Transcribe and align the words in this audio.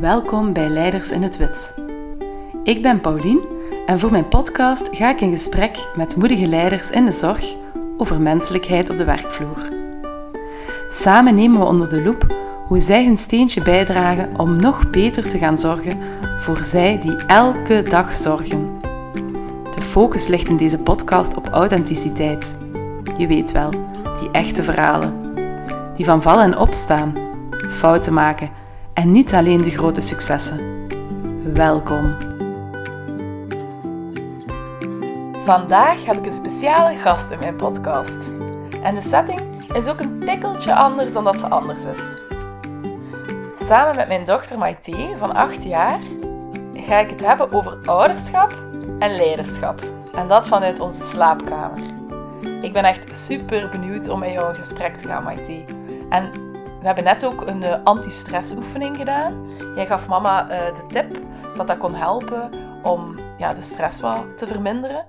Welkom 0.00 0.52
bij 0.52 0.68
Leiders 0.68 1.10
in 1.10 1.22
het 1.22 1.36
Wit. 1.36 1.74
Ik 2.62 2.82
ben 2.82 3.00
Paulien 3.00 3.44
en 3.86 3.98
voor 3.98 4.10
mijn 4.10 4.28
podcast 4.28 4.88
ga 4.92 5.10
ik 5.10 5.20
in 5.20 5.30
gesprek 5.30 5.88
met 5.96 6.16
moedige 6.16 6.46
leiders 6.46 6.90
in 6.90 7.04
de 7.04 7.12
zorg 7.12 7.54
over 7.96 8.20
menselijkheid 8.20 8.90
op 8.90 8.96
de 8.96 9.04
werkvloer. 9.04 9.68
Samen 10.90 11.34
nemen 11.34 11.60
we 11.60 11.66
onder 11.66 11.88
de 11.88 12.02
loep 12.02 12.26
hoe 12.66 12.78
zij 12.78 13.04
hun 13.04 13.16
steentje 13.16 13.62
bijdragen 13.62 14.38
om 14.38 14.60
nog 14.60 14.90
beter 14.90 15.28
te 15.28 15.38
gaan 15.38 15.58
zorgen 15.58 15.98
voor 16.38 16.64
zij 16.64 16.98
die 17.00 17.16
elke 17.26 17.82
dag 17.82 18.14
zorgen. 18.14 18.80
De 19.74 19.82
focus 19.82 20.26
ligt 20.26 20.48
in 20.48 20.56
deze 20.56 20.78
podcast 20.78 21.36
op 21.36 21.48
authenticiteit. 21.48 22.56
Je 23.16 23.26
weet 23.26 23.52
wel, 23.52 23.70
die 24.20 24.30
echte 24.32 24.62
verhalen. 24.62 25.14
Die 25.96 26.04
van 26.04 26.22
vallen 26.22 26.44
en 26.44 26.58
opstaan, 26.58 27.14
fouten 27.70 28.14
maken 28.14 28.66
en 28.98 29.10
niet 29.10 29.34
alleen 29.34 29.62
de 29.62 29.70
grote 29.70 30.00
successen. 30.00 30.86
Welkom. 31.54 32.16
Vandaag 35.44 36.04
heb 36.04 36.16
ik 36.16 36.26
een 36.26 36.32
speciale 36.32 36.98
gast 36.98 37.30
in 37.30 37.38
mijn 37.38 37.56
podcast. 37.56 38.32
En 38.82 38.94
de 38.94 39.00
setting 39.00 39.40
is 39.72 39.88
ook 39.88 40.00
een 40.00 40.18
tikkeltje 40.20 40.74
anders 40.74 41.12
dan 41.12 41.24
dat 41.24 41.38
ze 41.38 41.48
anders 41.48 41.84
is. 41.84 42.16
Samen 43.66 43.96
met 43.96 44.08
mijn 44.08 44.24
dochter 44.24 44.58
Maite 44.58 45.14
van 45.18 45.34
8 45.34 45.64
jaar 45.64 45.98
ga 46.74 46.98
ik 46.98 47.10
het 47.10 47.26
hebben 47.26 47.52
over 47.52 47.78
ouderschap 47.84 48.62
en 48.98 49.16
leiderschap. 49.16 49.80
En 50.14 50.28
dat 50.28 50.46
vanuit 50.48 50.80
onze 50.80 51.02
slaapkamer. 51.02 51.80
Ik 52.62 52.72
ben 52.72 52.84
echt 52.84 53.16
super 53.16 53.68
benieuwd 53.68 54.08
om 54.08 54.18
met 54.18 54.32
jou 54.32 54.48
in 54.48 54.54
gesprek 54.54 54.98
te 54.98 55.06
gaan, 55.06 55.22
Maite. 55.22 55.64
En 56.08 56.30
hebben 56.88 57.04
net 57.04 57.24
ook 57.24 57.46
een 57.46 57.62
uh, 57.62 57.82
anti-stressoefening 57.84 58.96
gedaan. 58.96 59.56
Jij 59.74 59.86
gaf 59.86 60.08
mama 60.08 60.44
uh, 60.44 60.76
de 60.76 60.86
tip 60.86 61.20
dat 61.56 61.66
dat 61.66 61.78
kon 61.78 61.94
helpen 61.94 62.50
om 62.82 63.18
ja, 63.36 63.54
de 63.54 63.62
stress 63.62 64.00
wat 64.00 64.38
te 64.38 64.46
verminderen. 64.46 65.08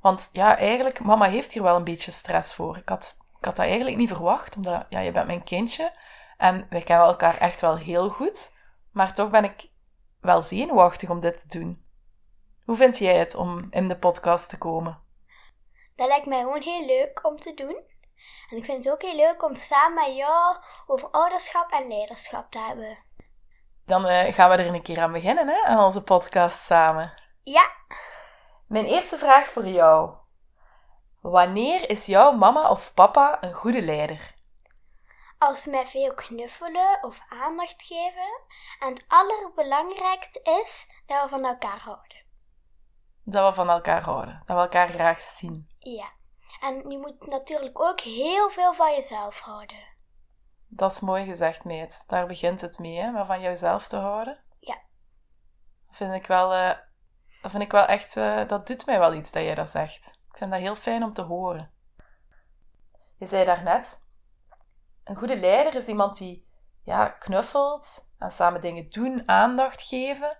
Want 0.00 0.30
ja, 0.32 0.56
eigenlijk, 0.56 1.00
mama 1.00 1.26
heeft 1.26 1.52
hier 1.52 1.62
wel 1.62 1.76
een 1.76 1.84
beetje 1.84 2.10
stress 2.10 2.54
voor. 2.54 2.76
Ik 2.76 2.88
had, 2.88 3.16
ik 3.38 3.44
had 3.44 3.56
dat 3.56 3.66
eigenlijk 3.66 3.96
niet 3.96 4.08
verwacht, 4.08 4.56
omdat 4.56 4.86
ja, 4.88 5.00
je 5.00 5.12
bent 5.12 5.26
mijn 5.26 5.44
kindje. 5.44 5.92
En 6.36 6.66
wij 6.70 6.82
kennen 6.82 7.06
elkaar 7.06 7.38
echt 7.38 7.60
wel 7.60 7.76
heel 7.76 8.08
goed. 8.08 8.56
Maar 8.92 9.14
toch 9.14 9.30
ben 9.30 9.44
ik 9.44 9.70
wel 10.20 10.42
zenuwachtig 10.42 11.10
om 11.10 11.20
dit 11.20 11.48
te 11.48 11.58
doen. 11.58 11.84
Hoe 12.64 12.76
vind 12.76 12.98
jij 12.98 13.16
het 13.16 13.34
om 13.34 13.66
in 13.70 13.88
de 13.88 13.98
podcast 13.98 14.48
te 14.48 14.58
komen? 14.58 14.98
Dat 15.96 16.08
lijkt 16.08 16.26
mij 16.26 16.40
gewoon 16.40 16.62
heel 16.62 16.86
leuk 16.86 17.26
om 17.26 17.38
te 17.38 17.54
doen. 17.54 17.82
En 18.50 18.56
ik 18.56 18.64
vind 18.64 18.84
het 18.84 18.92
ook 18.92 19.02
heel 19.02 19.16
leuk 19.16 19.42
om 19.42 19.54
samen 19.54 20.04
met 20.04 20.16
jou 20.16 20.56
over 20.86 21.08
ouderschap 21.08 21.70
en 21.70 21.88
leiderschap 21.88 22.50
te 22.50 22.58
hebben. 22.58 22.98
Dan 23.86 24.06
uh, 24.06 24.34
gaan 24.34 24.50
we 24.50 24.56
er 24.56 24.74
een 24.74 24.82
keer 24.82 25.00
aan 25.00 25.12
beginnen, 25.12 25.48
hè, 25.48 25.64
aan 25.64 25.84
onze 25.84 26.02
podcast 26.02 26.64
samen. 26.64 27.12
Ja. 27.42 27.70
Mijn 28.66 28.84
eerste 28.84 29.18
vraag 29.18 29.48
voor 29.48 29.66
jou. 29.66 30.14
Wanneer 31.20 31.90
is 31.90 32.06
jouw 32.06 32.32
mama 32.32 32.70
of 32.70 32.94
papa 32.94 33.38
een 33.40 33.52
goede 33.52 33.82
leider? 33.82 34.34
Als 35.38 35.62
ze 35.62 35.70
mij 35.70 35.86
veel 35.86 36.14
knuffelen 36.14 36.98
of 37.02 37.20
aandacht 37.28 37.82
geven. 37.82 38.40
En 38.80 38.88
het 38.88 39.04
allerbelangrijkste 39.08 40.40
is 40.62 40.86
dat 41.06 41.22
we 41.22 41.28
van 41.28 41.44
elkaar 41.44 41.80
houden. 41.84 42.24
Dat 43.24 43.48
we 43.48 43.54
van 43.54 43.70
elkaar 43.70 44.02
houden. 44.02 44.42
Dat 44.46 44.56
we 44.56 44.62
elkaar 44.62 44.88
graag 44.88 45.20
zien. 45.20 45.68
Ja. 45.78 46.16
En 46.60 46.90
je 46.90 46.98
moet 46.98 47.26
natuurlijk 47.26 47.80
ook 47.80 48.00
heel 48.00 48.50
veel 48.50 48.74
van 48.74 48.94
jezelf 48.94 49.40
houden. 49.40 49.96
Dat 50.68 50.92
is 50.92 51.00
mooi 51.00 51.24
gezegd, 51.24 51.64
meid. 51.64 52.04
Daar 52.06 52.26
begint 52.26 52.60
het 52.60 52.78
mee, 52.78 52.98
hè? 52.98 53.10
maar 53.10 53.26
van 53.26 53.40
jezelf 53.40 53.88
te 53.88 53.96
houden. 53.96 54.38
Ja. 54.58 54.78
Dat 55.86 55.96
vind 55.96 56.14
ik 56.14 56.26
wel, 56.26 56.54
uh, 56.54 56.72
dat 57.42 57.50
vind 57.50 57.62
ik 57.62 57.72
wel 57.72 57.84
echt, 57.84 58.16
uh, 58.16 58.48
dat 58.48 58.66
doet 58.66 58.86
mij 58.86 58.98
wel 58.98 59.14
iets 59.14 59.32
dat 59.32 59.42
jij 59.42 59.54
dat 59.54 59.68
zegt. 59.68 60.18
Ik 60.30 60.36
vind 60.36 60.50
dat 60.50 60.60
heel 60.60 60.76
fijn 60.76 61.02
om 61.02 61.12
te 61.12 61.22
horen. 61.22 61.72
Je 63.16 63.26
zei 63.26 63.44
daarnet, 63.44 64.06
een 65.04 65.16
goede 65.16 65.38
leider 65.38 65.74
is 65.74 65.86
iemand 65.86 66.16
die 66.16 66.48
ja, 66.82 67.08
knuffelt 67.08 68.14
en 68.18 68.32
samen 68.32 68.60
dingen 68.60 68.90
doen, 68.90 69.28
aandacht 69.28 69.82
geven. 69.82 70.38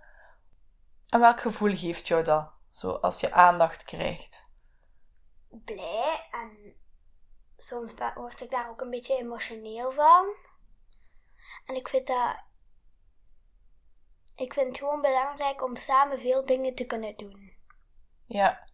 En 1.08 1.20
welk 1.20 1.40
gevoel 1.40 1.76
geeft 1.76 2.06
jou 2.06 2.22
dat, 2.22 2.50
zo 2.70 2.90
als 2.90 3.20
je 3.20 3.32
aandacht 3.32 3.84
krijgt? 3.84 4.47
Blij 5.50 6.28
en 6.30 6.74
soms 7.56 7.94
word 8.14 8.40
ik 8.40 8.50
daar 8.50 8.68
ook 8.68 8.80
een 8.80 8.90
beetje 8.90 9.18
emotioneel 9.18 9.92
van. 9.92 10.34
En 11.64 11.74
ik 11.74 11.88
vind 11.88 12.06
dat. 12.06 12.36
Ik 14.36 14.52
vind 14.52 14.66
het 14.66 14.78
gewoon 14.78 15.00
belangrijk 15.00 15.62
om 15.62 15.76
samen 15.76 16.18
veel 16.18 16.46
dingen 16.46 16.74
te 16.74 16.86
kunnen 16.86 17.16
doen. 17.16 17.56
Ja. 18.26 18.68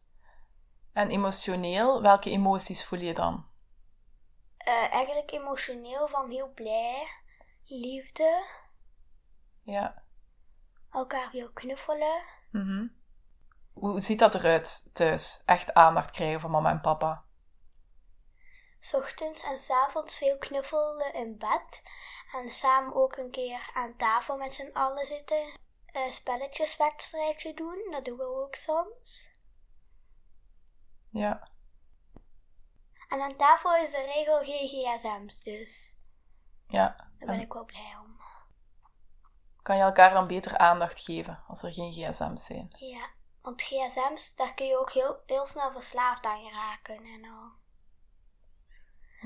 En 0.92 1.10
emotioneel, 1.10 2.02
welke 2.02 2.30
emoties 2.30 2.84
voel 2.84 2.98
je 3.00 3.14
dan? 3.14 3.46
Uh, 4.66 4.92
eigenlijk 4.92 5.30
emotioneel 5.30 6.08
van 6.08 6.30
heel 6.30 6.52
blij, 6.52 7.06
liefde. 7.64 8.46
Ja. 9.62 10.02
Elkaar 10.90 11.30
wil 11.32 11.52
knuffelen. 11.52 12.22
Mhm. 12.50 12.86
Hoe 13.74 14.00
ziet 14.00 14.18
dat 14.18 14.34
eruit 14.34 14.94
thuis? 14.94 15.42
Echt 15.46 15.74
aandacht 15.74 16.10
krijgen 16.10 16.40
van 16.40 16.50
mama 16.50 16.70
en 16.70 16.80
papa? 16.80 17.24
S 18.80 18.94
ochtends 18.94 19.42
en 19.42 19.58
s 19.58 19.70
avonds 19.70 20.18
veel 20.18 20.38
knuffelen 20.38 21.14
in 21.14 21.38
bed. 21.38 21.82
En 22.32 22.50
samen 22.50 22.94
ook 22.94 23.16
een 23.16 23.30
keer 23.30 23.70
aan 23.74 23.96
tafel 23.96 24.36
met 24.36 24.54
z'n 24.54 24.70
allen 24.72 25.06
zitten. 25.06 25.52
Een 25.86 26.12
spelletjeswedstrijdje 26.12 27.54
doen, 27.54 27.88
dat 27.90 28.04
doen 28.04 28.16
we 28.16 28.24
ook 28.24 28.54
soms. 28.54 29.32
Ja. 31.06 31.48
En 33.08 33.20
aan 33.20 33.36
tafel 33.36 33.76
is 33.76 33.90
de 33.90 34.12
regel 34.14 34.38
geen 34.38 34.68
gsm's, 34.68 35.42
dus. 35.42 35.98
Ja. 36.68 36.96
Daar 37.18 37.28
ben 37.28 37.40
ik 37.40 37.52
wel 37.52 37.64
blij 37.64 37.96
om. 38.02 38.16
Kan 39.62 39.76
je 39.76 39.82
elkaar 39.82 40.12
dan 40.12 40.26
beter 40.26 40.58
aandacht 40.58 41.00
geven 41.00 41.44
als 41.48 41.62
er 41.62 41.72
geen 41.72 41.92
gsm's 41.92 42.44
zijn? 42.44 42.68
Ja. 42.78 43.08
Want 43.44 43.62
gsm's, 43.62 44.34
daar 44.34 44.54
kun 44.54 44.66
je 44.66 44.78
ook 44.78 44.92
heel, 44.92 45.22
heel 45.26 45.46
snel 45.46 45.72
verslaafd 45.72 46.24
aan 46.24 46.50
raken 46.50 46.96
en 46.96 47.24
al. 47.24 47.52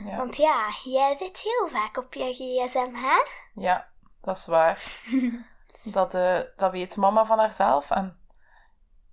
Ja. 0.05 0.17
Want 0.17 0.37
ja, 0.37 0.69
jij 0.85 1.15
zit 1.15 1.39
heel 1.39 1.69
vaak 1.69 1.97
op 1.97 2.15
je 2.15 2.35
gsm, 2.35 2.95
hè? 2.95 3.23
Ja, 3.55 3.93
dat 4.21 4.37
is 4.37 4.47
waar. 4.47 5.01
dat, 5.99 6.15
uh, 6.15 6.41
dat 6.57 6.71
weet 6.71 6.97
mama 6.97 7.27
van 7.27 7.39
haarzelf 7.39 7.91
en 7.91 8.21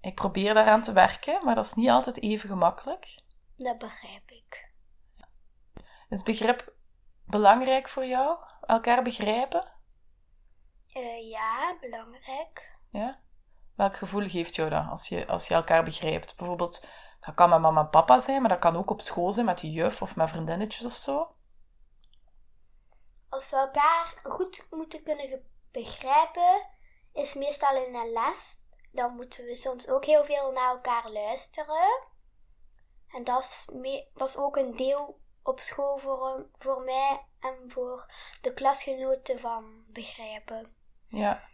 ik 0.01 0.16
probeer 0.16 0.53
daaraan 0.53 0.83
te 0.83 0.93
werken, 0.93 1.45
maar 1.45 1.55
dat 1.55 1.66
is 1.66 1.73
niet 1.73 1.89
altijd 1.89 2.22
even 2.22 2.49
gemakkelijk. 2.49 3.19
Dat 3.55 3.77
begrijp 3.77 4.31
ik. 4.31 4.72
Is 6.09 6.23
begrip 6.23 6.73
belangrijk 7.25 7.89
voor 7.89 8.05
jou? 8.05 8.37
Elkaar 8.61 9.03
begrijpen? 9.03 9.72
Uh, 10.93 11.29
ja, 11.29 11.77
belangrijk. 11.81 12.77
Ja? 12.89 13.23
Welk 13.75 13.96
gevoel 13.96 14.28
geeft 14.28 14.56
jou 14.56 14.69
dat 14.69 14.88
als 14.90 15.08
je, 15.08 15.28
als 15.28 15.47
je 15.47 15.53
elkaar 15.53 15.84
begrijpt? 15.84 16.36
Bijvoorbeeld, 16.38 16.86
dat 17.19 17.34
kan 17.36 17.50
met 17.50 17.59
mama 17.59 17.81
en 17.81 17.90
papa 17.90 18.19
zijn, 18.19 18.41
maar 18.41 18.50
dat 18.50 18.59
kan 18.59 18.78
ook 18.78 18.90
op 18.90 19.02
school 19.02 19.34
zijn 19.34 19.46
met 19.46 19.62
je 19.62 19.72
juf 19.72 20.02
of 20.02 20.16
met 20.16 20.30
vriendinnetjes 20.30 20.86
of 20.86 20.94
zo. 20.94 21.36
Als 23.30 23.50
we 23.50 23.58
elkaar 23.58 24.14
goed 24.24 24.68
moeten 24.69 25.03
kunnen 25.03 25.44
begrijpen, 25.72 26.68
is 27.14 27.34
meestal 27.34 27.85
in 27.85 27.96
een 27.96 28.12
les. 28.12 28.64
Dan 28.91 29.16
moeten 29.16 29.46
we 29.46 29.56
soms 29.56 29.90
ook 29.90 30.06
heel 30.06 30.24
veel 30.24 30.52
naar 30.52 30.69
elkaar 30.69 31.09
luisteren. 31.12 32.03
En 33.08 33.24
dat 33.24 33.40
is, 33.40 33.69
mee, 33.74 34.09
dat 34.14 34.28
is 34.28 34.38
ook 34.38 34.56
een 34.56 34.75
deel 34.75 35.19
op 35.44 35.59
school 35.59 35.97
voor, 35.97 36.50
voor 36.58 36.81
mij 36.81 37.25
en 37.40 37.72
voor 37.72 38.14
de 38.41 38.53
klasgenoten 38.53 39.40
van 39.40 39.84
begrijpen. 39.88 40.75
Ja. 41.08 41.49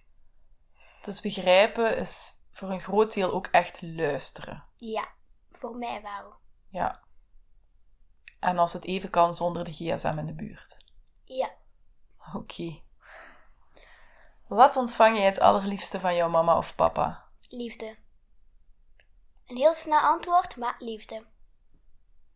Dus 1.01 1.21
begrijpen 1.21 1.97
is 1.97 2.35
voor 2.51 2.69
een 2.69 2.81
groot 2.81 3.13
deel 3.13 3.31
ook 3.31 3.47
echt 3.47 3.81
luisteren. 3.81 4.63
Ja, 4.77 5.07
voor 5.51 5.75
mij 5.75 6.01
wel. 6.01 6.35
Ja. 6.67 7.03
En 8.39 8.57
als 8.57 8.73
het 8.73 8.85
even 8.85 9.09
kan 9.09 9.35
zonder 9.35 9.63
de 9.63 9.71
gsm 9.71 10.15
in 10.17 10.25
de 10.25 10.33
buurt. 10.33 10.85
Ja. 11.23 11.51
Oké. 12.27 12.37
Okay. 12.37 12.83
Wat 14.47 14.75
ontvang 14.75 15.17
je 15.17 15.23
het 15.23 15.39
allerliefste 15.39 15.99
van 15.99 16.15
jouw 16.15 16.29
mama 16.29 16.57
of 16.57 16.75
papa? 16.75 17.27
Liefde. 17.41 17.97
Een 19.45 19.55
heel 19.55 19.73
snel 19.73 19.99
antwoord, 19.99 20.57
maar 20.57 20.75
liefde. 20.79 21.25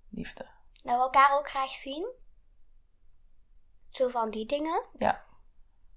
Liefde. 0.09 0.47
We 0.83 0.91
elkaar 0.91 1.37
ook 1.37 1.49
graag 1.49 1.69
zien. 1.69 2.13
Zo 3.89 4.09
van 4.09 4.29
die 4.29 4.45
dingen. 4.45 4.85
Ja. 4.97 5.25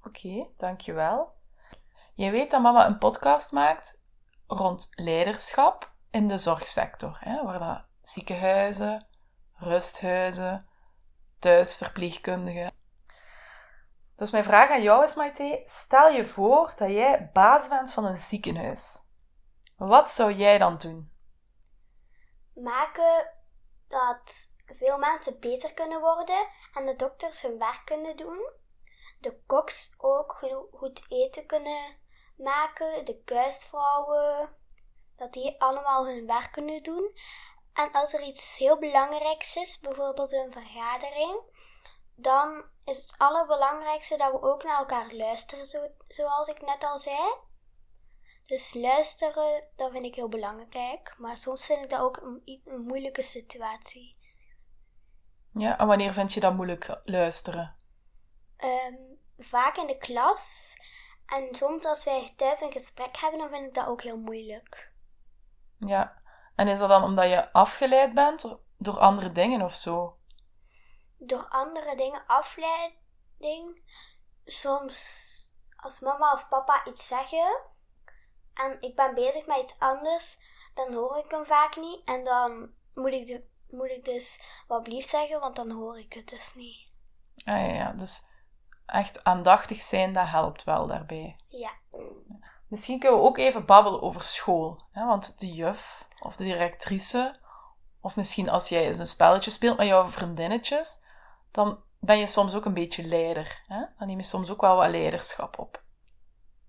Oké, 0.02 0.28
okay, 0.28 0.50
dankjewel. 0.56 1.37
Je 2.18 2.30
weet 2.30 2.50
dat 2.50 2.62
mama 2.62 2.86
een 2.86 2.98
podcast 2.98 3.52
maakt 3.52 4.00
rond 4.46 4.88
leiderschap 4.90 5.92
in 6.10 6.28
de 6.28 6.38
zorgsector. 6.38 7.16
Hè, 7.20 7.44
waar 7.44 7.58
dat 7.58 7.86
ziekenhuizen, 8.00 9.06
rusthuizen, 9.54 10.68
thuisverpleegkundigen. 11.38 12.70
Dus 14.16 14.30
mijn 14.30 14.44
vraag 14.44 14.70
aan 14.70 14.82
jou 14.82 15.04
is, 15.04 15.14
Maite, 15.14 15.62
stel 15.64 16.08
je 16.08 16.24
voor 16.24 16.72
dat 16.76 16.90
jij 16.90 17.30
baas 17.32 17.68
bent 17.68 17.92
van 17.92 18.04
een 18.04 18.16
ziekenhuis. 18.16 19.02
Wat 19.76 20.10
zou 20.10 20.32
jij 20.32 20.58
dan 20.58 20.78
doen? 20.78 21.12
Maken 22.54 23.30
dat 23.86 24.54
veel 24.66 24.98
mensen 24.98 25.40
beter 25.40 25.74
kunnen 25.74 26.00
worden 26.00 26.48
en 26.74 26.86
de 26.86 26.96
dokters 26.96 27.42
hun 27.42 27.58
werk 27.58 27.82
kunnen 27.84 28.16
doen. 28.16 28.50
De 29.20 29.42
koks 29.46 29.94
ook 29.98 30.32
goed 30.72 31.06
eten 31.08 31.46
kunnen 31.46 32.06
maken, 32.38 33.04
de 33.04 33.22
kuisvrouwen, 33.24 34.56
dat 35.16 35.32
die 35.32 35.60
allemaal 35.60 36.06
hun 36.06 36.26
werk 36.26 36.52
kunnen 36.52 36.82
doen. 36.82 37.18
En 37.72 37.92
als 37.92 38.12
er 38.12 38.22
iets 38.22 38.58
heel 38.58 38.78
belangrijks 38.78 39.56
is, 39.56 39.78
bijvoorbeeld 39.78 40.32
een 40.32 40.52
vergadering, 40.52 41.40
dan 42.14 42.64
is 42.84 43.02
het 43.02 43.14
allerbelangrijkste 43.18 44.16
dat 44.16 44.32
we 44.32 44.42
ook 44.42 44.64
naar 44.64 44.78
elkaar 44.78 45.14
luisteren, 45.14 45.66
zo, 45.66 45.88
zoals 46.08 46.48
ik 46.48 46.60
net 46.60 46.84
al 46.84 46.98
zei. 46.98 47.18
Dus 48.46 48.74
luisteren, 48.74 49.64
dat 49.76 49.90
vind 49.90 50.04
ik 50.04 50.14
heel 50.14 50.28
belangrijk. 50.28 51.14
Maar 51.18 51.36
soms 51.36 51.66
vind 51.66 51.82
ik 51.82 51.90
dat 51.90 52.00
ook 52.00 52.16
een, 52.16 52.62
een 52.64 52.80
moeilijke 52.80 53.22
situatie. 53.22 54.16
Ja, 55.52 55.78
en 55.78 55.86
wanneer 55.86 56.12
vind 56.12 56.32
je 56.32 56.40
dat 56.40 56.54
moeilijk 56.54 57.00
luisteren? 57.02 57.76
Ehm, 58.56 58.94
vaak 59.38 59.76
in 59.76 59.86
de 59.86 59.98
klas. 59.98 60.76
En 61.28 61.54
soms 61.54 61.84
als 61.84 62.04
wij 62.04 62.32
thuis 62.36 62.60
een 62.60 62.72
gesprek 62.72 63.16
hebben, 63.16 63.40
dan 63.40 63.48
vind 63.48 63.66
ik 63.66 63.74
dat 63.74 63.86
ook 63.86 64.02
heel 64.02 64.18
moeilijk. 64.18 64.92
Ja, 65.76 66.22
en 66.54 66.68
is 66.68 66.78
dat 66.78 66.88
dan 66.88 67.02
omdat 67.02 67.28
je 67.28 67.52
afgeleid 67.52 68.14
bent 68.14 68.58
door 68.78 68.98
andere 68.98 69.30
dingen 69.30 69.62
of 69.62 69.74
zo? 69.74 70.18
Door 71.16 71.46
andere 71.48 71.96
dingen 71.96 72.26
afleiding. 72.26 73.82
Soms 74.44 75.26
als 75.76 76.00
mama 76.00 76.32
of 76.32 76.48
papa 76.48 76.84
iets 76.84 77.06
zeggen 77.06 77.66
en 78.58 78.76
ik 78.80 78.96
ben 78.96 79.14
bezig 79.14 79.46
met 79.46 79.56
iets 79.56 79.78
anders, 79.78 80.38
dan 80.74 80.92
hoor 80.92 81.18
ik 81.18 81.30
hem 81.30 81.46
vaak 81.46 81.76
niet. 81.76 82.00
En 82.04 82.24
dan 82.24 82.70
moet 82.94 83.12
ik, 83.12 83.26
de, 83.26 83.44
moet 83.70 83.90
ik 83.90 84.04
dus 84.04 84.40
wat 84.66 84.82
blieft 84.82 85.08
zeggen, 85.08 85.40
want 85.40 85.56
dan 85.56 85.70
hoor 85.70 85.98
ik 85.98 86.12
het 86.12 86.28
dus 86.28 86.54
niet. 86.54 86.92
Ah 87.44 87.66
ja, 87.66 87.74
ja, 87.74 87.92
dus 87.92 88.22
echt 88.88 89.24
aandachtig 89.24 89.80
zijn, 89.80 90.12
dat 90.12 90.26
helpt 90.26 90.64
wel 90.64 90.86
daarbij. 90.86 91.36
Ja. 91.48 91.70
Misschien 92.68 92.98
kunnen 92.98 93.18
we 93.18 93.24
ook 93.24 93.38
even 93.38 93.66
babbelen 93.66 94.02
over 94.02 94.22
school. 94.22 94.80
Hè? 94.90 95.06
Want 95.06 95.40
de 95.40 95.52
juf 95.52 96.08
of 96.20 96.36
de 96.36 96.44
directrice, 96.44 97.40
of 98.00 98.16
misschien 98.16 98.48
als 98.48 98.68
jij 98.68 98.86
eens 98.86 98.98
een 98.98 99.06
spelletje 99.06 99.50
speelt 99.50 99.76
met 99.76 99.86
jouw 99.86 100.08
vriendinnetjes, 100.08 101.04
dan 101.50 101.82
ben 102.00 102.18
je 102.18 102.26
soms 102.26 102.54
ook 102.54 102.64
een 102.64 102.74
beetje 102.74 103.04
leider. 103.04 103.62
Hè? 103.66 103.84
Dan 103.98 104.06
neem 104.06 104.18
je 104.18 104.24
soms 104.24 104.50
ook 104.50 104.60
wel 104.60 104.76
wat 104.76 104.90
leiderschap 104.90 105.58
op. 105.58 105.82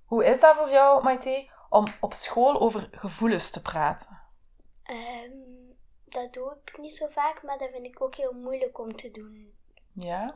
Hoe 0.05 0.25
is 0.25 0.39
dat 0.39 0.55
voor 0.55 0.69
jou, 0.69 1.03
Maite, 1.03 1.49
om 1.69 1.85
op 2.01 2.13
school 2.13 2.59
over 2.59 2.89
gevoelens 2.91 3.49
te 3.49 3.61
praten? 3.61 4.21
Um, 4.91 5.77
dat 6.05 6.33
doe 6.33 6.57
ik 6.63 6.77
niet 6.77 6.95
zo 6.95 7.07
vaak, 7.07 7.43
maar 7.43 7.57
dat 7.57 7.69
vind 7.71 7.85
ik 7.85 8.01
ook 8.01 8.15
heel 8.15 8.33
moeilijk 8.33 8.79
om 8.79 8.95
te 8.95 9.11
doen. 9.11 9.53
Ja? 9.93 10.35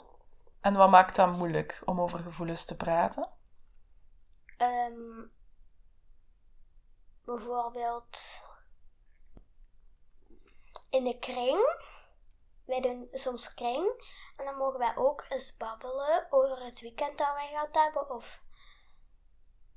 En 0.63 0.73
wat 0.73 0.89
maakt 0.89 1.15
dat 1.15 1.37
moeilijk 1.37 1.81
om 1.85 2.01
over 2.01 2.19
gevoelens 2.19 2.65
te 2.65 2.75
praten? 2.75 3.29
Um, 4.57 5.31
bijvoorbeeld 7.25 8.41
in 10.89 11.03
de 11.03 11.19
kring. 11.19 11.81
Wij 12.65 12.81
doen 12.81 13.07
soms 13.11 13.53
kring. 13.53 14.03
En 14.37 14.45
dan 14.45 14.57
mogen 14.57 14.79
wij 14.79 14.95
ook 14.95 15.25
eens 15.29 15.57
babbelen 15.57 16.27
over 16.29 16.63
het 16.63 16.81
weekend 16.81 17.17
dat 17.17 17.33
wij 17.33 17.47
gehad 17.47 17.75
hebben. 17.75 18.09
Of 18.09 18.43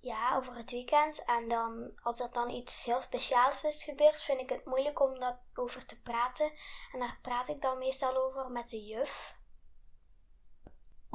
ja, 0.00 0.36
over 0.36 0.56
het 0.56 0.70
weekend. 0.70 1.24
En 1.24 1.48
dan, 1.48 1.92
als 2.02 2.20
er 2.20 2.32
dan 2.32 2.50
iets 2.50 2.84
heel 2.84 3.00
speciaals 3.00 3.64
is 3.64 3.84
gebeurd, 3.84 4.22
vind 4.22 4.40
ik 4.40 4.50
het 4.50 4.64
moeilijk 4.64 5.00
om 5.00 5.18
dat 5.18 5.36
over 5.54 5.86
te 5.86 6.02
praten. 6.02 6.52
En 6.92 6.98
daar 6.98 7.18
praat 7.22 7.48
ik 7.48 7.62
dan 7.62 7.78
meestal 7.78 8.16
over 8.16 8.50
met 8.50 8.68
de 8.68 8.84
juf. 8.84 9.35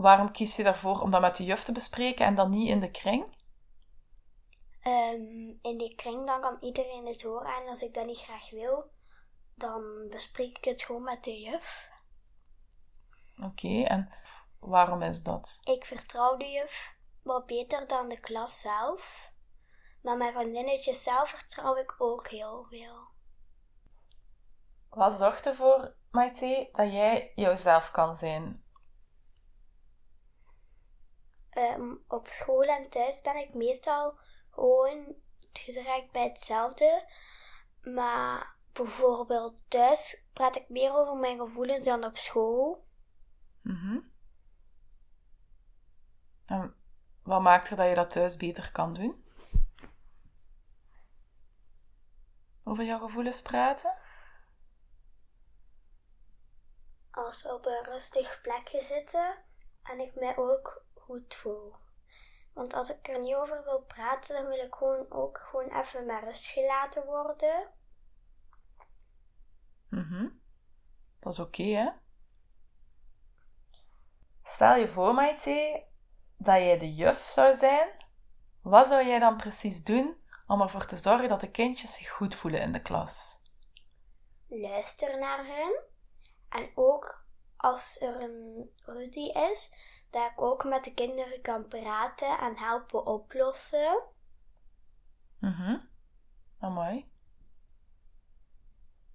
Waarom 0.01 0.31
kies 0.31 0.55
je 0.55 0.63
daarvoor 0.63 1.01
om 1.01 1.11
dat 1.11 1.21
met 1.21 1.35
de 1.35 1.43
juf 1.43 1.63
te 1.63 1.71
bespreken 1.71 2.25
en 2.25 2.35
dan 2.35 2.49
niet 2.49 2.69
in 2.69 2.79
de 2.79 2.91
kring? 2.91 3.23
Um, 4.83 5.59
in 5.61 5.77
die 5.77 5.95
kring 5.95 6.27
dan 6.27 6.41
kan 6.41 6.57
iedereen 6.61 7.05
het 7.05 7.21
horen. 7.21 7.53
En 7.55 7.67
als 7.67 7.81
ik 7.81 7.93
dat 7.93 8.05
niet 8.05 8.19
graag 8.19 8.49
wil, 8.49 8.91
dan 9.55 10.07
bespreek 10.09 10.57
ik 10.57 10.65
het 10.65 10.81
gewoon 10.81 11.03
met 11.03 11.23
de 11.23 11.41
juf. 11.41 11.89
Oké, 13.43 13.83
en 13.83 14.09
waarom 14.59 15.01
is 15.01 15.23
dat? 15.23 15.61
Ik 15.63 15.85
vertrouw 15.85 16.37
de 16.37 16.49
juf 16.49 16.95
wat 17.23 17.45
beter 17.45 17.87
dan 17.87 18.09
de 18.09 18.19
klas 18.19 18.59
zelf. 18.59 19.31
Maar 20.01 20.17
mijn 20.17 20.33
vriendinnetjes 20.33 21.03
zelf 21.03 21.29
vertrouw 21.29 21.75
ik 21.75 21.95
ook 21.97 22.27
heel 22.27 22.65
veel. 22.69 23.09
Wat 24.89 25.13
zorgt 25.13 25.45
ervoor, 25.45 25.95
Maite, 26.11 26.69
dat 26.71 26.91
jij 26.91 27.31
jouzelf 27.35 27.91
kan 27.91 28.15
zijn? 28.15 28.63
Um, 31.57 32.03
op 32.07 32.27
school 32.27 32.63
en 32.63 32.89
thuis 32.89 33.21
ben 33.21 33.35
ik 33.35 33.53
meestal 33.53 34.17
gewoon 34.49 35.15
gedraaid 35.53 36.11
bij 36.11 36.23
hetzelfde. 36.23 37.05
Maar 37.81 38.55
bijvoorbeeld 38.73 39.55
thuis 39.67 40.27
praat 40.33 40.55
ik 40.55 40.69
meer 40.69 40.93
over 40.93 41.15
mijn 41.15 41.39
gevoelens 41.39 41.85
dan 41.85 42.03
op 42.03 42.17
school. 42.17 42.85
Mm 43.61 44.09
wat 47.23 47.41
maakt 47.41 47.69
er 47.69 47.75
dat 47.75 47.87
je 47.87 47.95
dat 47.95 48.11
thuis 48.11 48.37
beter 48.37 48.71
kan 48.71 48.93
doen? 48.93 49.25
Over 52.63 52.83
jouw 52.83 52.99
gevoelens 52.99 53.41
praten? 53.41 53.97
Als 57.11 57.43
we 57.43 57.53
op 57.53 57.65
een 57.65 57.83
rustig 57.83 58.41
plekje 58.41 58.81
zitten 58.81 59.37
en 59.83 59.99
ik 59.99 60.15
mij 60.15 60.37
ook 60.37 60.85
goed 61.11 61.35
voel. 61.35 61.75
Want 62.53 62.73
als 62.73 62.89
ik 62.89 63.07
er 63.07 63.19
niet 63.19 63.35
over 63.35 63.63
wil 63.63 63.81
praten, 63.81 64.35
dan 64.35 64.47
wil 64.47 64.65
ik 64.65 64.75
gewoon 64.75 65.11
ook 65.11 65.37
gewoon 65.37 65.79
even 65.79 66.05
met 66.05 66.23
rust 66.23 66.45
gelaten 66.45 67.05
worden. 67.05 67.69
Mhm. 69.89 70.27
Dat 71.19 71.33
is 71.33 71.39
oké, 71.39 71.63
hè? 71.63 71.89
Stel 74.43 74.75
je 74.75 74.87
voor, 74.87 75.13
Maite, 75.13 75.85
dat 76.37 76.55
jij 76.55 76.77
de 76.77 76.93
juf 76.93 77.27
zou 77.27 77.53
zijn, 77.53 77.89
wat 78.61 78.87
zou 78.87 79.05
jij 79.05 79.19
dan 79.19 79.37
precies 79.37 79.83
doen 79.83 80.17
om 80.47 80.61
ervoor 80.61 80.85
te 80.85 80.95
zorgen 80.95 81.29
dat 81.29 81.39
de 81.39 81.51
kindjes 81.51 81.93
zich 81.93 82.09
goed 82.09 82.35
voelen 82.35 82.61
in 82.61 82.71
de 82.71 82.81
klas? 82.81 83.41
Luister 84.47 85.19
naar 85.19 85.45
hen. 85.45 85.83
En 86.49 86.71
ook 86.75 87.25
als 87.57 88.01
er 88.01 88.21
een 88.21 88.71
ruzie 88.85 89.33
is, 89.33 89.73
dat 90.11 90.31
ik 90.31 90.41
ook 90.41 90.63
met 90.63 90.83
de 90.83 90.93
kinderen 90.93 91.41
kan 91.41 91.67
praten 91.67 92.39
en 92.39 92.57
helpen 92.57 93.05
oplossen. 93.05 94.01
Mhm. 95.39 95.77
Oh, 96.61 96.73
mooi. 96.73 97.11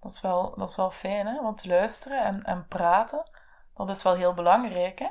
Dat 0.01 0.13
is 0.13 0.21
wel, 0.21 0.55
dat 0.57 0.71
is 0.71 0.77
wel 0.77 0.91
fijn, 0.91 1.27
hè? 1.27 1.43
Want 1.43 1.67
luisteren 1.67 2.25
en, 2.25 2.43
en 2.43 2.67
praten, 2.69 3.31
dat 3.75 3.91
is 3.91 4.03
wel 4.03 4.15
heel 4.15 4.35
belangrijk, 4.35 4.99
hè? 4.99 5.09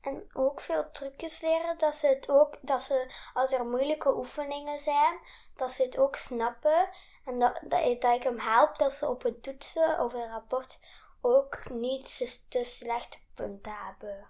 En 0.00 0.26
ook 0.32 0.60
veel 0.60 0.90
trucjes 0.90 1.40
leren, 1.40 1.78
dat 1.78 1.94
ze 1.94 2.06
het 2.06 2.30
ook, 2.30 2.58
dat 2.60 2.82
ze, 2.82 3.12
als 3.34 3.52
er 3.52 3.66
moeilijke 3.66 4.16
oefeningen 4.16 4.78
zijn, 4.78 5.18
dat 5.56 5.72
ze 5.72 5.82
het 5.82 5.98
ook 5.98 6.16
snappen. 6.16 6.88
En 7.24 7.38
dat, 7.38 7.60
dat, 7.62 7.84
ik, 7.84 8.00
dat 8.00 8.14
ik 8.14 8.22
hem 8.22 8.38
help 8.38 8.78
dat 8.78 8.92
ze 8.92 9.08
op 9.08 9.24
een 9.24 9.40
toetsen 9.40 10.00
of 10.00 10.12
een 10.12 10.30
rapport 10.30 10.80
ook 11.20 11.70
niet 11.70 12.44
te 12.48 12.64
slechte 12.64 13.18
punten 13.34 13.74
hebben. 13.76 14.26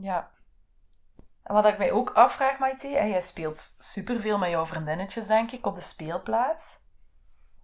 Ja. 0.00 0.30
En 1.42 1.54
wat 1.54 1.66
ik 1.66 1.78
mij 1.78 1.92
ook 1.92 2.10
afvraag, 2.10 2.58
Maite, 2.58 2.96
en 2.96 3.08
jij 3.08 3.20
speelt 3.22 3.76
superveel 3.80 4.38
met 4.38 4.50
jouw 4.50 4.66
vriendinnetjes, 4.66 5.26
denk 5.26 5.50
ik, 5.50 5.66
op 5.66 5.74
de 5.74 5.80
speelplaats. 5.80 6.78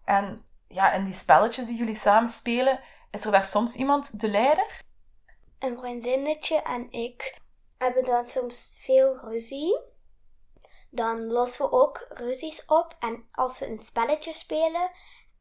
En 0.05 0.45
ja, 0.69 0.93
in 0.93 1.05
die 1.05 1.13
spelletjes 1.13 1.67
die 1.67 1.77
jullie 1.77 1.95
samen 1.95 2.29
spelen, 2.29 2.81
is 3.11 3.25
er 3.25 3.31
daar 3.31 3.45
soms 3.45 3.75
iemand 3.75 4.21
de 4.21 4.29
leider? 4.29 4.85
een 5.59 5.79
vriendinnetje 5.79 6.63
en 6.63 6.91
ik 6.91 7.39
hebben 7.79 8.05
dan 8.05 8.27
soms 8.27 8.77
veel 8.81 9.19
ruzie. 9.19 9.79
Dan 10.91 11.27
lossen 11.27 11.65
we 11.65 11.73
ook 11.73 12.07
ruzies 12.09 12.65
op. 12.65 12.97
En 12.99 13.29
als 13.33 13.59
we 13.59 13.67
een 13.67 13.79
spelletje 13.79 14.33
spelen 14.33 14.91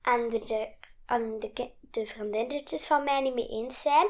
en 0.01 0.29
de, 0.29 0.39
de, 0.39 0.69
en 1.05 1.39
de, 1.39 1.71
de 1.81 2.07
vriendinnetjes 2.07 2.85
van 2.85 3.03
mij 3.03 3.21
niet 3.21 3.33
mee 3.33 3.47
eens 3.47 3.81
zijn, 3.81 4.07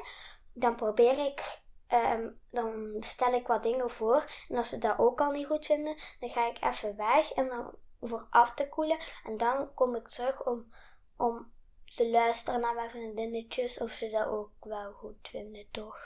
dan 0.54 0.76
probeer 0.76 1.26
ik, 1.26 1.62
um, 1.96 2.40
dan 2.50 2.96
stel 3.00 3.34
ik 3.34 3.48
wat 3.48 3.64
dingen 3.64 3.90
voor. 3.90 4.26
En 4.50 4.58
als 4.58 4.70
ze 4.70 4.78
dat 4.78 4.98
ook 4.98 5.22
al 5.22 5.32
niet 5.32 5.46
goed 5.46 5.66
vinden, 5.66 5.96
dan 6.20 6.30
ga 6.30 6.50
ik 6.50 6.64
even 6.64 6.96
weg 6.96 7.32
en 7.32 7.48
dan 7.48 7.76
voor 8.02 8.28
af 8.30 8.54
te 8.54 8.70
koelen. 8.70 8.98
En 9.24 9.38
dan 9.38 9.74
kom 9.74 9.96
ik 9.96 10.08
terug 10.08 10.46
om, 10.46 10.74
om 11.18 11.52
te 11.86 12.10
luisteren 12.10 12.60
naar 12.60 12.74
mijn 12.74 12.90
vriendinnetjes 12.90 13.80
of 13.80 13.92
ze 13.92 14.10
dat 14.10 14.28
ook 14.28 14.52
wel 14.60 14.92
goed 14.92 15.28
vinden, 15.30 15.68
toch? 15.72 15.98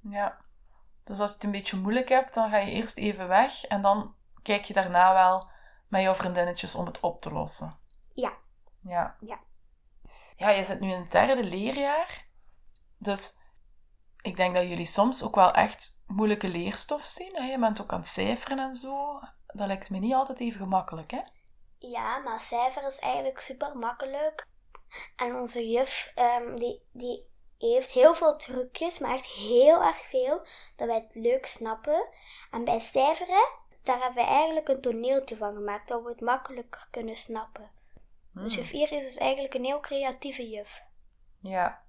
Ja. 0.00 0.40
Dus 1.04 1.20
als 1.20 1.28
je 1.28 1.34
het 1.34 1.44
een 1.44 1.50
beetje 1.50 1.76
moeilijk 1.76 2.08
hebt, 2.08 2.34
dan 2.34 2.50
ga 2.50 2.56
je 2.56 2.72
eerst 2.72 2.98
even 2.98 3.28
weg 3.28 3.64
en 3.64 3.82
dan 3.82 4.14
kijk 4.42 4.64
je 4.64 4.72
daarna 4.72 5.12
wel 5.12 5.50
met 5.88 6.02
jouw 6.02 6.14
vriendinnetjes 6.14 6.74
om 6.74 6.86
het 6.86 7.00
op 7.00 7.20
te 7.20 7.32
lossen. 7.32 7.78
Ja. 8.14 8.32
Ja. 8.80 9.16
Ja. 9.20 9.40
Ja, 10.36 10.50
je 10.50 10.64
zit 10.64 10.80
nu 10.80 10.90
in 10.92 11.00
het 11.00 11.10
derde 11.10 11.44
leerjaar. 11.44 12.26
Dus 12.98 13.38
ik 14.24 14.36
denk 14.36 14.54
dat 14.54 14.68
jullie 14.68 14.86
soms 14.86 15.22
ook 15.22 15.34
wel 15.34 15.52
echt 15.52 16.02
moeilijke 16.06 16.48
leerstof 16.48 17.02
zien. 17.02 17.36
Hè? 17.36 17.50
Je 17.50 17.58
bent 17.58 17.80
ook 17.80 17.92
aan 17.92 17.98
het 17.98 18.08
cijferen 18.08 18.58
en 18.58 18.74
zo. 18.74 19.20
Dat 19.46 19.66
lijkt 19.66 19.90
me 19.90 19.98
niet 19.98 20.14
altijd 20.14 20.40
even 20.40 20.60
gemakkelijk, 20.60 21.10
hè? 21.10 21.20
Ja, 21.78 22.18
maar 22.18 22.40
cijfer 22.40 22.86
is 22.86 22.98
eigenlijk 22.98 23.40
super 23.40 23.76
makkelijk. 23.76 24.46
En 25.16 25.36
onze 25.36 25.68
juf, 25.68 26.12
ehm, 26.14 26.56
die, 26.56 26.82
die 26.90 27.26
heeft 27.58 27.90
heel 27.90 28.14
veel 28.14 28.36
trucjes, 28.36 28.98
maar 28.98 29.14
echt 29.14 29.26
heel 29.26 29.82
erg 29.82 29.96
veel, 29.96 30.46
dat 30.76 30.86
wij 30.86 31.00
het 31.00 31.14
leuk 31.14 31.46
snappen. 31.46 32.08
En 32.50 32.64
bij 32.64 32.78
cijferen, 32.78 33.48
daar 33.82 34.02
hebben 34.02 34.24
we 34.24 34.30
eigenlijk 34.30 34.68
een 34.68 34.80
toneeltje 34.80 35.36
van 35.36 35.54
gemaakt, 35.54 35.88
dat 35.88 36.02
we 36.02 36.08
het 36.08 36.20
makkelijker 36.20 36.88
kunnen 36.90 37.16
snappen. 37.16 37.70
Dus 38.32 38.54
juf 38.54 38.72
Iris 38.72 39.04
is 39.04 39.16
eigenlijk 39.16 39.54
een 39.54 39.64
heel 39.64 39.80
creatieve 39.80 40.48
juf. 40.48 40.82
Ja. 41.40 41.83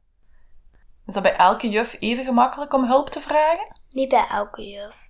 Is 1.06 1.14
dat 1.14 1.24
bij 1.24 1.36
elke 1.36 1.70
juf 1.70 1.98
even 2.00 2.26
gemakkelijk 2.26 2.74
om 2.74 2.86
hulp 2.86 3.10
te 3.10 3.20
vragen? 3.20 3.76
Niet 3.90 4.10
bij 4.10 4.28
elke 4.28 4.70
juf. 4.70 5.10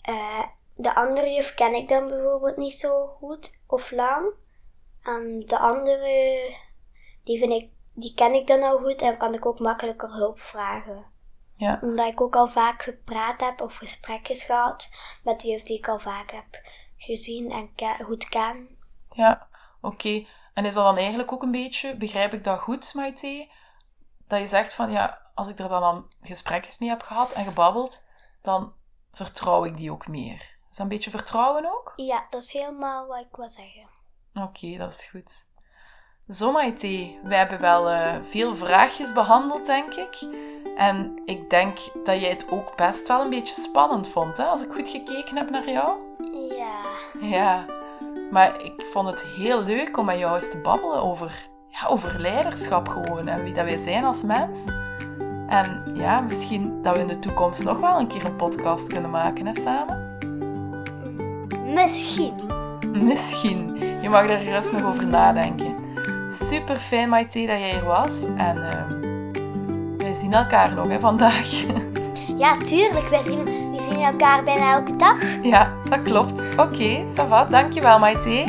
Eh, 0.00 0.46
de 0.74 0.94
andere 0.94 1.30
juf 1.30 1.54
ken 1.54 1.74
ik 1.74 1.88
dan 1.88 2.08
bijvoorbeeld 2.08 2.56
niet 2.56 2.74
zo 2.74 3.06
goed 3.06 3.60
of 3.66 3.90
lang. 3.90 4.26
En 5.02 5.40
de 5.46 5.58
andere, 5.58 6.42
die, 7.24 7.38
vind 7.38 7.52
ik, 7.52 7.70
die 7.94 8.14
ken 8.14 8.34
ik 8.34 8.46
dan 8.46 8.62
al 8.62 8.78
goed 8.78 9.02
en 9.02 9.16
kan 9.16 9.34
ik 9.34 9.46
ook 9.46 9.58
makkelijker 9.58 10.12
hulp 10.12 10.38
vragen. 10.38 11.04
Ja. 11.54 11.78
Omdat 11.82 12.06
ik 12.06 12.20
ook 12.20 12.36
al 12.36 12.48
vaak 12.48 12.82
gepraat 12.82 13.40
heb 13.40 13.60
of 13.60 13.76
gesprekjes 13.76 14.44
gehad 14.44 14.90
met 15.24 15.40
de 15.40 15.48
juf 15.48 15.62
die 15.62 15.78
ik 15.78 15.88
al 15.88 15.98
vaak 15.98 16.30
heb 16.30 16.60
gezien 16.96 17.50
en 17.50 17.74
ke- 17.74 18.04
goed 18.04 18.28
ken. 18.28 18.68
Ja, 19.10 19.48
oké. 19.80 20.26
En 20.54 20.64
is 20.64 20.74
dat 20.74 20.84
dan 20.84 20.96
eigenlijk 20.96 21.32
ook 21.32 21.42
een 21.42 21.50
beetje, 21.50 21.96
begrijp 21.96 22.32
ik 22.32 22.44
dat 22.44 22.60
goed, 22.60 22.94
Maite? 22.94 23.48
Dat 24.30 24.40
je 24.40 24.46
zegt 24.46 24.72
van, 24.72 24.90
ja, 24.90 25.20
als 25.34 25.48
ik 25.48 25.58
er 25.58 25.68
dan 25.68 26.12
gesprekjes 26.22 26.78
mee 26.78 26.88
heb 26.88 27.02
gehad 27.02 27.32
en 27.32 27.44
gebabbeld, 27.44 28.08
dan 28.42 28.72
vertrouw 29.12 29.64
ik 29.64 29.76
die 29.76 29.92
ook 29.92 30.08
meer. 30.08 30.34
Is 30.70 30.76
dat 30.76 30.78
een 30.78 30.88
beetje 30.88 31.10
vertrouwen 31.10 31.72
ook? 31.72 31.92
Ja, 31.96 32.26
dat 32.30 32.42
is 32.42 32.52
helemaal 32.52 33.06
wat 33.06 33.18
ik 33.18 33.36
wil 33.36 33.50
zeggen. 33.50 33.88
Oké, 34.34 34.76
dat 34.76 34.92
is 34.92 35.04
goed. 35.04 35.48
Zo, 36.28 36.52
Maite, 36.52 37.18
we 37.22 37.34
hebben 37.34 37.60
wel 37.60 37.88
eh, 37.88 38.16
veel 38.22 38.54
vraagjes 38.54 39.12
behandeld, 39.12 39.66
denk 39.66 39.94
ik. 39.94 40.26
En 40.76 41.22
ik 41.24 41.50
denk 41.50 41.78
dat 42.04 42.20
jij 42.20 42.30
het 42.30 42.50
ook 42.50 42.76
best 42.76 43.08
wel 43.08 43.20
een 43.20 43.30
beetje 43.30 43.62
spannend 43.62 44.08
vond, 44.08 44.36
hè, 44.36 44.44
als 44.44 44.62
ik 44.62 44.72
goed 44.72 44.88
gekeken 44.88 45.36
heb 45.36 45.50
naar 45.50 45.70
jou. 45.70 45.98
Ja. 46.56 46.80
Ja, 47.20 47.64
maar 48.30 48.62
ik 48.62 48.86
vond 48.86 49.08
het 49.08 49.22
heel 49.22 49.62
leuk 49.62 49.96
om 49.96 50.04
met 50.04 50.18
jou 50.18 50.34
eens 50.34 50.50
te 50.50 50.60
babbelen 50.60 51.02
over, 51.02 51.48
ja, 51.70 51.86
over 51.88 52.20
leiderschap 52.20 52.88
gewoon 52.88 53.28
en 53.28 53.44
wie 53.44 53.54
dat 53.54 53.64
wij 53.64 53.76
zijn 53.76 54.04
als 54.04 54.22
mens. 54.22 54.58
En 55.48 55.82
ja, 55.94 56.20
misschien 56.20 56.82
dat 56.82 56.94
we 56.96 57.00
in 57.00 57.06
de 57.06 57.18
toekomst 57.18 57.64
nog 57.64 57.80
wel 57.80 57.98
een 57.98 58.06
keer 58.06 58.24
een 58.24 58.36
podcast 58.36 58.86
kunnen 58.86 59.10
maken, 59.10 59.46
hè, 59.46 59.52
samen? 59.56 60.18
Misschien. 61.74 62.34
Misschien. 62.92 63.76
Je 64.02 64.08
mag 64.08 64.28
er 64.28 64.38
gerust 64.38 64.72
nog 64.72 64.84
over 64.84 65.10
nadenken. 65.10 65.74
Super 66.28 66.76
fijn, 66.76 67.08
Maite, 67.08 67.46
dat 67.46 67.58
jij 67.58 67.70
hier 67.70 67.84
was. 67.84 68.24
En 68.36 68.70
ehm, 68.70 69.00
wij 69.98 70.14
zien 70.14 70.32
elkaar 70.32 70.74
nog 70.74 70.88
hè, 70.88 71.00
vandaag. 71.00 71.50
Ja, 72.36 72.56
tuurlijk. 72.56 73.08
We 73.08 73.20
zien, 73.24 73.44
we 73.44 73.86
zien 73.90 74.02
elkaar 74.02 74.44
bijna 74.44 74.72
elke 74.72 74.96
dag. 74.96 75.16
ja, 75.42 75.72
dat 75.88 76.02
klopt. 76.02 76.48
Oké, 76.52 76.62
okay, 76.62 77.06
ça 77.06 77.28
va. 77.28 77.44
Dankjewel, 77.44 77.98
Maite. 77.98 78.44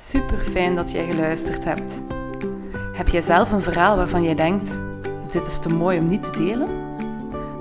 Super 0.00 0.38
fijn 0.38 0.76
dat 0.76 0.90
jij 0.90 1.06
geluisterd 1.06 1.64
hebt. 1.64 2.00
Heb 2.92 3.08
jij 3.08 3.22
zelf 3.22 3.52
een 3.52 3.62
verhaal 3.62 3.96
waarvan 3.96 4.22
jij 4.22 4.34
denkt: 4.34 4.78
dit 5.32 5.46
is 5.46 5.58
te 5.58 5.68
mooi 5.68 5.98
om 5.98 6.04
niet 6.04 6.22
te 6.22 6.30
delen? 6.30 6.68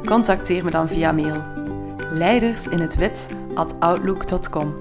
Contacteer 0.06 0.64
me 0.64 0.72
dan 0.72 0.88
via 0.88 1.12
mail 1.12 1.44
leidersinhetwit@outlook.com. 2.12 4.74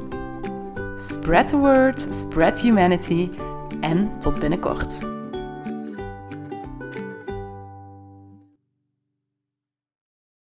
Spread 0.96 1.48
the 1.48 1.56
word, 1.56 2.06
spread 2.10 2.60
humanity 2.60 3.28
en 3.80 4.10
tot 4.18 4.40
binnenkort. 4.40 5.15